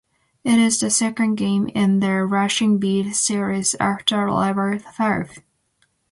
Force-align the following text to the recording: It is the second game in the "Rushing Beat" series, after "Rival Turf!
It 0.43 0.57
is 0.57 0.79
the 0.79 0.89
second 0.89 1.35
game 1.35 1.67
in 1.75 1.99
the 1.99 2.25
"Rushing 2.25 2.79
Beat" 2.79 3.13
series, 3.13 3.75
after 3.79 4.25
"Rival 4.25 4.79
Turf! 4.97 5.37